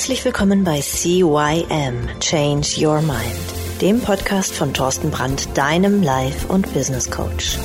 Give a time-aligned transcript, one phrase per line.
[0.00, 6.72] Herzlich willkommen bei CYM Change Your Mind, dem Podcast von Thorsten Brandt, deinem Life- und
[6.72, 7.58] Business Coach.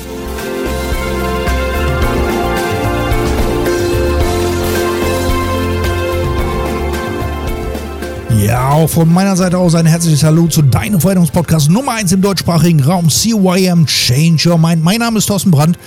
[8.76, 12.82] Auch von meiner Seite aus ein herzliches Hallo zu deinem Veränderungspodcast Nummer 1 im deutschsprachigen
[12.82, 14.84] Raum CYM Change Your Mind.
[14.84, 15.78] Mein Name ist Thorsten Brandt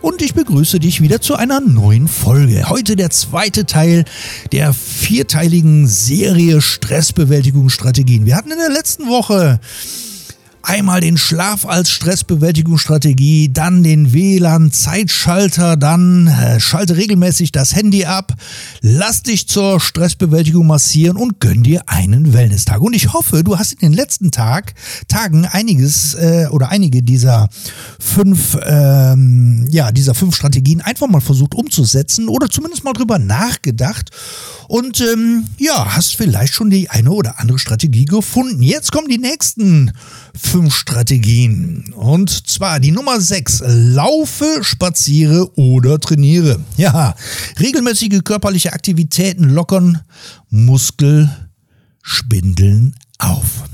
[0.00, 2.68] und ich begrüße dich wieder zu einer neuen Folge.
[2.68, 4.04] Heute der zweite Teil
[4.52, 8.26] der vierteiligen Serie Stressbewältigungsstrategien.
[8.26, 9.58] Wir hatten in der letzten Woche
[10.68, 18.34] Einmal den Schlaf als Stressbewältigungsstrategie, dann den WLAN-Zeitschalter, dann äh, schalte regelmäßig das Handy ab,
[18.80, 22.80] lass dich zur Stressbewältigung massieren und gönn dir einen Wellness-Tag.
[22.80, 24.74] Und ich hoffe, du hast in den letzten Tag,
[25.06, 27.48] Tagen einiges äh, oder einige dieser
[28.00, 34.10] fünf, ähm, ja, dieser fünf Strategien einfach mal versucht umzusetzen oder zumindest mal drüber nachgedacht
[34.66, 38.62] und ähm, ja, hast vielleicht schon die eine oder andere Strategie gefunden.
[38.62, 39.92] Jetzt kommen die nächsten
[40.34, 41.92] fünf Strategien.
[41.94, 46.58] Und zwar die Nummer sechs: Laufe, spaziere oder trainiere.
[46.76, 47.14] Ja,
[47.60, 50.00] regelmäßige körperliche Aktivitäten lockern
[50.48, 53.64] Muskelspindeln auf.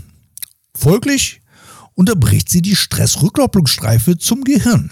[0.75, 1.43] Folglich
[1.95, 4.91] unterbricht sie die Stressrückkopplungsstreife zum Gehirn.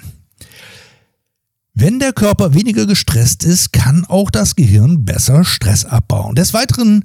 [1.75, 6.35] Wenn der Körper weniger gestresst ist, kann auch das Gehirn besser Stress abbauen.
[6.35, 7.05] Des Weiteren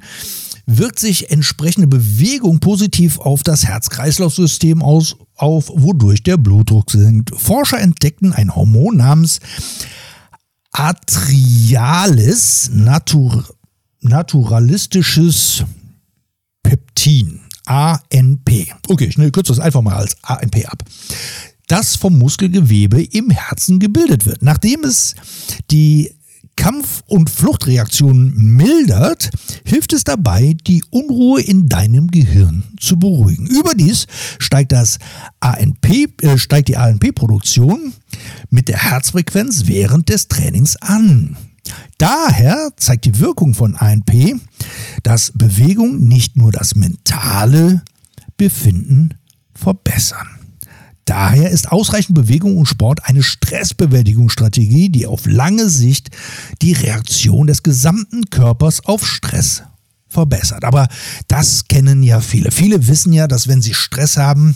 [0.65, 7.31] wirkt sich entsprechende Bewegung positiv auf das Herz-Kreislauf-System aus, auf, wodurch der Blutdruck sinkt.
[7.35, 9.39] Forscher entdeckten ein Hormon namens
[10.71, 13.45] Atrialis Natur,
[14.01, 15.63] naturalistisches
[16.63, 17.41] Peptin.
[17.67, 18.67] ANP.
[18.87, 20.83] Okay, ich kürze das einfach mal als ANP ab
[21.67, 24.41] das vom Muskelgewebe im Herzen gebildet wird.
[24.41, 25.15] Nachdem es
[25.71, 26.13] die
[26.55, 29.29] Kampf- und Fluchtreaktion mildert,
[29.65, 33.45] hilft es dabei, die Unruhe in deinem Gehirn zu beruhigen.
[33.47, 34.07] Überdies
[34.39, 34.99] steigt, das
[35.39, 37.93] ANP, äh, steigt die ANP-Produktion
[38.49, 41.37] mit der Herzfrequenz während des Trainings an.
[41.97, 44.35] Daher zeigt die Wirkung von ANP,
[45.03, 47.83] dass Bewegung nicht nur das mentale
[48.37, 49.15] Befinden
[49.53, 50.34] verbessern.
[51.05, 56.09] Daher ist ausreichend Bewegung und Sport eine Stressbewältigungsstrategie, die auf lange Sicht
[56.63, 59.63] die Reaktion des gesamten Körpers auf Stress
[60.09, 60.63] verbessert.
[60.63, 60.87] Aber
[61.27, 62.49] das kennen ja viele.
[62.49, 64.55] Viele wissen ja, dass wenn sie Stress haben,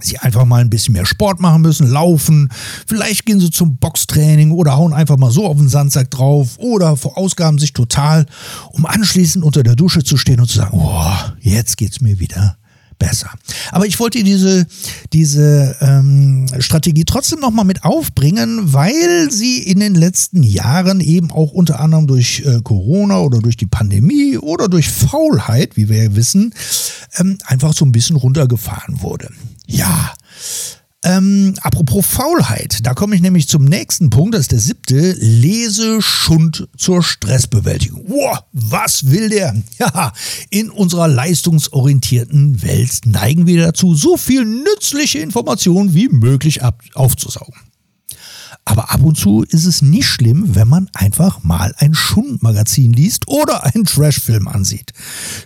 [0.00, 2.48] sie einfach mal ein bisschen mehr Sport machen müssen, laufen,
[2.86, 6.96] vielleicht gehen sie zum Boxtraining oder hauen einfach mal so auf den Sandsack drauf oder
[6.96, 8.26] verausgaben sich total,
[8.72, 12.56] um anschließend unter der Dusche zu stehen und zu sagen, oh, jetzt geht's mir wieder
[12.98, 13.30] besser.
[13.72, 14.66] Aber ich wollte diese,
[15.12, 21.52] diese ähm, Strategie trotzdem nochmal mit aufbringen, weil sie in den letzten Jahren eben auch
[21.52, 26.16] unter anderem durch äh, Corona oder durch die Pandemie oder durch Faulheit, wie wir ja
[26.16, 26.54] wissen,
[27.18, 29.28] ähm, einfach so ein bisschen runtergefahren wurde.
[29.66, 30.12] Ja,
[31.06, 36.66] ähm, apropos Faulheit, da komme ich nämlich zum nächsten Punkt, das ist der siebte, Leseschund
[36.76, 38.04] zur Stressbewältigung.
[38.08, 39.54] Wow, was will der?
[39.78, 40.12] Ja,
[40.50, 46.60] in unserer leistungsorientierten Welt neigen wir dazu, so viel nützliche Informationen wie möglich
[46.94, 47.54] aufzusaugen.
[48.68, 53.28] Aber ab und zu ist es nicht schlimm, wenn man einfach mal ein Schundmagazin liest
[53.28, 54.92] oder einen Trashfilm ansieht.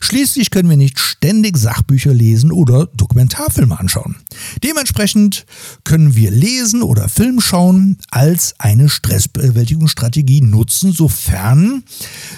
[0.01, 4.17] Schließlich können wir nicht ständig Sachbücher lesen oder Dokumentarfilme anschauen.
[4.65, 5.45] Dementsprechend
[5.85, 11.85] können wir lesen oder Film schauen als eine Stressbewältigungsstrategie nutzen, sofern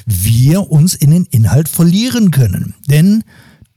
[0.04, 2.74] wir uns in den Inhalt verlieren können.
[2.88, 3.22] Denn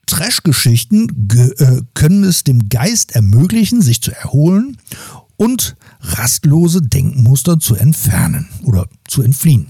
[0.07, 1.27] Trash-Geschichten
[1.59, 4.77] äh, können es dem Geist ermöglichen, sich zu erholen
[5.37, 9.67] und rastlose Denkmuster zu entfernen oder zu entfliehen.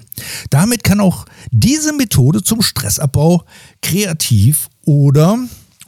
[0.50, 3.44] Damit kann auch diese Methode zum Stressabbau
[3.82, 5.40] kreativ oder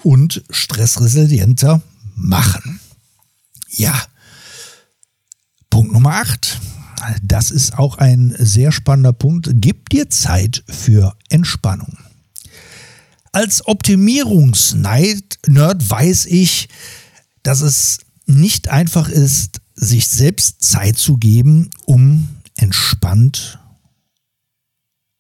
[0.04, 1.82] und stressresilienter
[2.16, 2.80] machen.
[3.70, 3.94] Ja.
[5.70, 6.60] Punkt Nummer 8.
[7.22, 9.50] Das ist auch ein sehr spannender Punkt.
[9.54, 11.98] Gib dir Zeit für Entspannung.
[13.32, 15.38] Als Optimierungsnerd
[15.90, 16.70] weiß ich,
[17.44, 23.60] dass es nicht einfach ist, sich selbst Zeit zu geben, um entspannt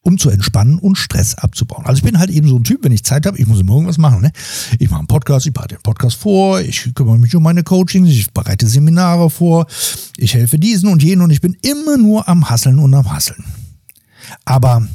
[0.07, 1.85] um zu entspannen und Stress abzubauen.
[1.85, 3.73] Also ich bin halt eben so ein Typ, wenn ich Zeit habe, ich muss immer
[3.73, 4.21] irgendwas machen.
[4.21, 4.31] Ne?
[4.79, 8.07] Ich mache einen Podcast, ich bereite den Podcast vor, ich kümmere mich um meine Coachings,
[8.07, 9.67] ich bereite Seminare vor,
[10.15, 13.43] ich helfe diesen und jenen und ich bin immer nur am Hasseln und am Hasseln.
[14.45, 14.87] Aber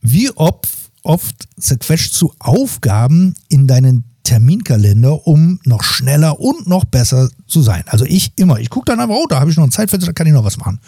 [0.00, 0.66] wie oft,
[1.02, 7.84] oft zerquetscht zu Aufgaben in deinen Terminkalender, um noch schneller und noch besser zu sein.
[7.86, 8.60] Also ich immer.
[8.60, 10.44] Ich gucke dann einfach, oh, da habe ich noch ein Zeitfenster, da kann ich noch
[10.44, 10.80] was machen.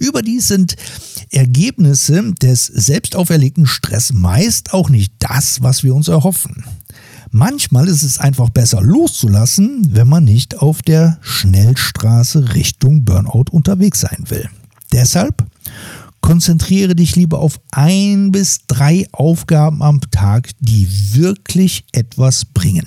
[0.00, 0.74] Überdies sind
[1.30, 6.64] Ergebnisse des selbst auferlegten Stress meist auch nicht das, was wir uns erhoffen.
[7.30, 14.00] Manchmal ist es einfach besser loszulassen, wenn man nicht auf der Schnellstraße Richtung Burnout unterwegs
[14.00, 14.48] sein will.
[14.92, 15.46] Deshalb
[16.28, 22.86] konzentriere dich lieber auf ein bis drei Aufgaben am Tag, die wirklich etwas bringen.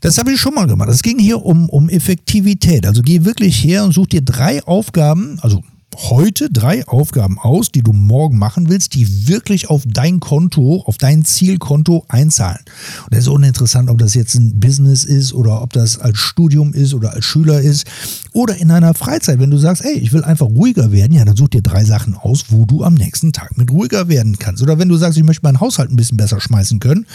[0.00, 0.90] Das habe ich schon mal gemacht.
[0.90, 2.84] Es ging hier um, um Effektivität.
[2.84, 5.62] Also geh wirklich her und such dir drei Aufgaben, also
[5.96, 10.98] heute drei Aufgaben aus, die du morgen machen willst, die wirklich auf dein Konto, auf
[10.98, 12.60] dein Zielkonto einzahlen.
[13.04, 16.72] Und das ist uninteressant, ob das jetzt ein Business ist oder ob das als Studium
[16.72, 17.86] ist oder als Schüler ist
[18.32, 19.38] oder in deiner Freizeit.
[19.38, 22.14] Wenn du sagst, ey, ich will einfach ruhiger werden, ja, dann such dir drei Sachen
[22.14, 24.62] aus, wo du am nächsten Tag mit ruhiger werden kannst.
[24.62, 27.06] Oder wenn du sagst, ich möchte meinen Haushalt ein bisschen besser schmeißen können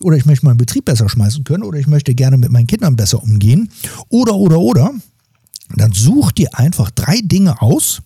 [0.00, 2.96] oder ich möchte meinen Betrieb besser schmeißen können oder ich möchte gerne mit meinen Kindern
[2.96, 3.70] besser umgehen
[4.08, 4.92] oder, oder, oder,
[5.74, 8.02] dann such dir einfach drei Dinge aus,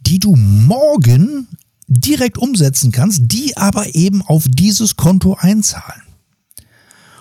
[0.00, 1.48] die du morgen
[1.86, 6.02] direkt umsetzen kannst, die aber eben auf dieses Konto einzahlen.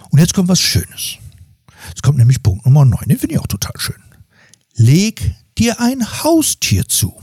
[0.09, 1.17] Und jetzt kommt was Schönes.
[1.89, 4.01] Jetzt kommt nämlich Punkt Nummer 9, den finde ich auch total schön.
[4.75, 7.13] Leg dir ein Haustier zu.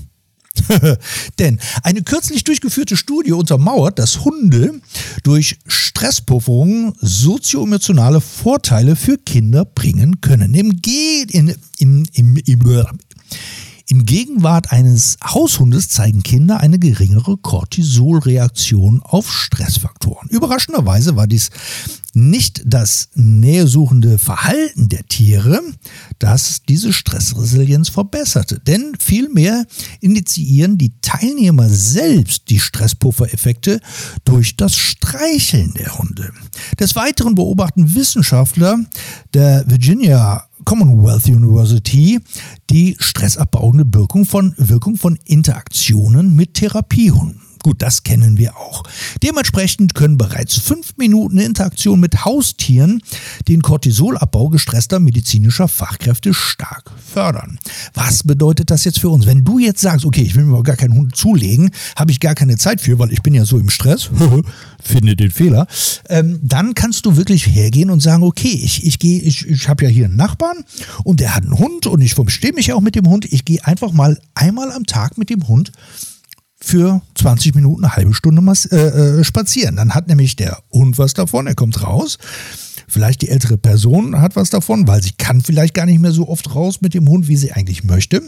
[1.38, 4.80] Denn eine kürzlich durchgeführte Studie untermauert, dass Hunde
[5.22, 10.54] durch Stresspufferung sozioemotionale Vorteile für Kinder bringen können.
[10.54, 12.42] Im, Ge in, im, im,
[13.90, 20.28] in Gegenwart eines Haushundes zeigen Kinder eine geringere Cortisolreaktion auf Stressfaktoren.
[20.28, 21.50] Überraschenderweise war dies
[22.18, 25.60] nicht das nähesuchende Verhalten der Tiere,
[26.18, 28.60] das diese Stressresilienz verbesserte.
[28.60, 29.64] Denn vielmehr
[30.00, 33.80] initiieren die Teilnehmer selbst die Stresspuffereffekte
[34.24, 36.32] durch das Streicheln der Hunde.
[36.78, 38.78] Des Weiteren beobachten Wissenschaftler
[39.32, 42.20] der Virginia Commonwealth University
[42.68, 47.47] die stressabbauende Wirkung von, Wirkung von Interaktionen mit Therapiehunden.
[47.68, 48.82] Gut, das kennen wir auch.
[49.22, 53.02] Dementsprechend können bereits fünf Minuten Interaktion mit Haustieren
[53.46, 57.58] den Cortisolabbau gestresster medizinischer Fachkräfte stark fördern.
[57.92, 59.26] Was bedeutet das jetzt für uns?
[59.26, 62.34] Wenn du jetzt sagst, okay, ich will mir gar keinen Hund zulegen, habe ich gar
[62.34, 64.08] keine Zeit für, weil ich bin ja so im Stress,
[64.82, 65.66] finde den Fehler,
[66.08, 69.84] ähm, dann kannst du wirklich hergehen und sagen, okay, ich, ich gehe, ich, ich habe
[69.84, 70.64] ja hier einen Nachbarn
[71.04, 73.30] und der hat einen Hund und ich verstehe mich ja auch mit dem Hund.
[73.30, 75.70] Ich gehe einfach mal einmal am Tag mit dem Hund
[76.60, 79.76] für 20 Minuten, eine halbe Stunde äh, äh, spazieren.
[79.76, 82.18] Dann hat nämlich der Hund was davon, er kommt raus.
[82.88, 86.28] Vielleicht die ältere Person hat was davon, weil sie kann vielleicht gar nicht mehr so
[86.28, 88.22] oft raus mit dem Hund, wie sie eigentlich möchte.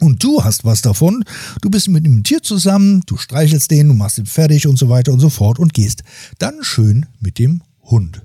[0.00, 1.24] Und du hast was davon.
[1.60, 4.88] Du bist mit dem Tier zusammen, du streichelst den, du machst ihn fertig und so
[4.88, 6.02] weiter und so fort und gehst
[6.38, 8.22] dann schön mit dem Hund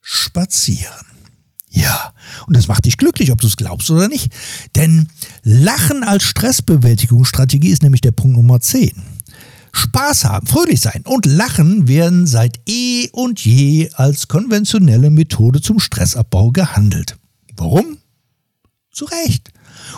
[0.00, 1.11] spazieren.
[1.74, 2.12] Ja,
[2.46, 4.30] und das macht dich glücklich, ob du es glaubst oder nicht.
[4.76, 5.08] Denn
[5.42, 8.92] Lachen als Stressbewältigungsstrategie ist nämlich der Punkt Nummer 10.
[9.72, 15.80] Spaß haben, fröhlich sein und Lachen werden seit eh und je als konventionelle Methode zum
[15.80, 17.16] Stressabbau gehandelt.
[17.56, 17.96] Warum?
[18.90, 19.50] Zu Recht.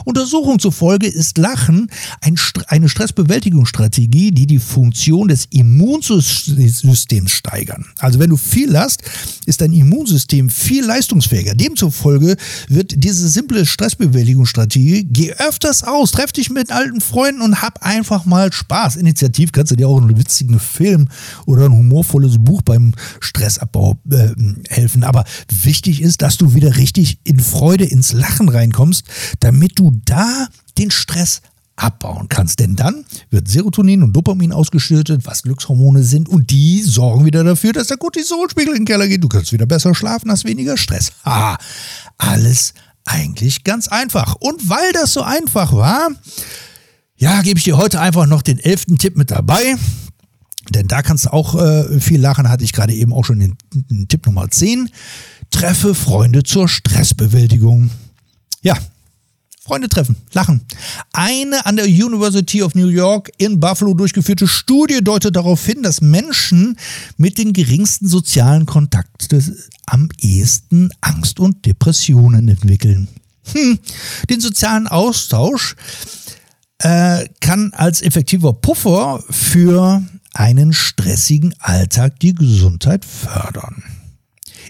[0.05, 1.91] Untersuchungen zufolge ist Lachen
[2.21, 2.37] ein,
[2.69, 7.87] eine Stressbewältigungsstrategie, die die Funktion des Immunsystems steigern.
[7.99, 9.03] Also wenn du viel lachst,
[9.47, 11.54] ist dein Immunsystem viel leistungsfähiger.
[11.54, 12.37] Demzufolge
[12.69, 18.25] wird diese simple Stressbewältigungsstrategie, geh öfters aus, treff dich mit alten Freunden und hab einfach
[18.25, 18.97] mal Spaß.
[18.97, 21.09] Initiativ kannst du dir auch einen witzigen Film
[21.47, 24.28] oder ein humorvolles Buch beim Stressabbau äh,
[24.69, 25.04] helfen.
[25.04, 25.25] Aber
[25.62, 29.04] wichtig ist, dass du wieder richtig in Freude ins Lachen reinkommst,
[29.40, 31.40] damit du da den Stress
[31.76, 32.61] abbauen kannst.
[32.61, 37.73] Denn dann wird Serotonin und Dopamin ausgeschüttet, was Glückshormone sind, und die sorgen wieder dafür,
[37.73, 39.23] dass der Cortisolspiegel in den Keller geht.
[39.23, 41.12] Du kannst wieder besser schlafen, hast weniger Stress.
[41.26, 41.56] Ah,
[42.18, 42.75] alles
[43.06, 44.37] eigentlich ganz einfach.
[44.38, 46.11] Und weil das so einfach war,
[47.16, 49.76] ja, gebe ich dir heute einfach noch den elften Tipp mit dabei.
[50.71, 53.56] Denn da kannst du auch äh, viel lachen, hatte ich gerade eben auch schon den,
[53.73, 54.90] den Tipp Nummer 10.
[55.50, 57.90] Treffe Freunde zur Stressbewältigung.
[58.62, 58.76] Ja,
[59.64, 60.61] Freunde treffen, lachen.
[61.14, 66.02] Eine an der University of New York in Buffalo durchgeführte Studie deutet darauf hin, dass
[66.02, 66.76] Menschen
[67.16, 69.56] mit den geringsten sozialen Kontakten
[69.87, 73.09] am ehesten Angst und Depressionen entwickeln.
[73.52, 73.78] Hm.
[74.28, 75.76] Den sozialen Austausch
[76.80, 80.02] äh, kann als effektiver Puffer für
[80.35, 83.83] einen stressigen Alltag die Gesundheit fördern.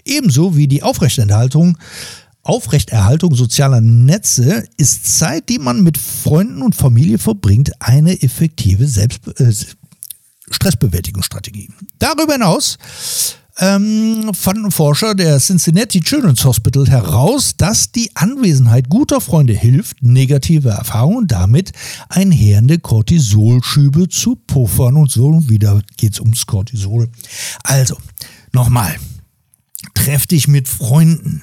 [0.05, 1.77] Ebenso wie die Aufrechterhaltung
[2.45, 9.27] Aufrechterhaltung sozialer Netze ist Zeit, die man mit Freunden und Familie verbringt, eine effektive Selbst
[9.39, 9.51] äh,
[10.51, 11.71] Stressbewältigungsstrategie.
[11.97, 12.77] Darüber hinaus
[13.57, 20.69] ähm, fanden Forscher der Cincinnati Children's Hospital heraus, dass die Anwesenheit guter Freunde hilft, negative
[20.69, 21.71] Erfahrungen damit
[22.09, 25.27] einherende Cortisolschübe zu puffern und so.
[25.27, 27.09] Und wieder geht's ums Cortisol.
[27.63, 27.97] Also,
[28.51, 28.95] nochmal.
[29.95, 31.41] Treff dich mit Freunden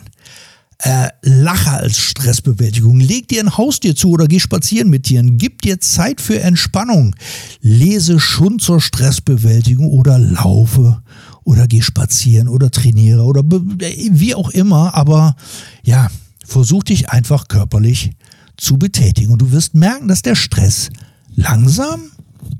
[0.82, 2.98] äh, lache als Stressbewältigung.
[2.98, 5.38] Leg dir ein Haustier zu oder geh spazieren mit Tieren.
[5.38, 7.14] Gib dir Zeit für Entspannung.
[7.60, 11.02] Lese schon zur Stressbewältigung oder laufe
[11.44, 14.94] oder geh spazieren oder trainiere oder wie auch immer.
[14.94, 15.36] Aber
[15.84, 16.10] ja,
[16.44, 18.10] versuch dich einfach körperlich
[18.56, 19.32] zu betätigen.
[19.32, 20.90] Und du wirst merken, dass der Stress
[21.34, 22.00] langsam,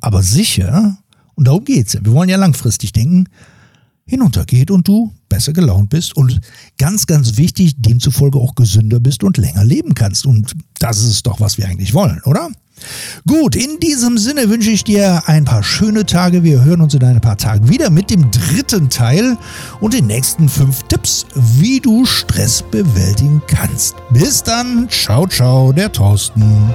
[0.00, 0.96] aber sicher,
[1.34, 1.98] und darum geht's.
[2.00, 3.26] Wir wollen ja langfristig denken,
[4.04, 6.40] hinuntergeht und du besser gelaunt bist und
[6.76, 10.26] ganz, ganz wichtig, demzufolge auch gesünder bist und länger leben kannst.
[10.26, 12.50] Und das ist es doch, was wir eigentlich wollen, oder?
[13.26, 16.42] Gut, in diesem Sinne wünsche ich dir ein paar schöne Tage.
[16.42, 19.38] Wir hören uns in ein paar Tagen wieder mit dem dritten Teil
[19.80, 23.94] und den nächsten fünf Tipps, wie du Stress bewältigen kannst.
[24.12, 26.74] Bis dann, ciao, ciao, der Thorsten.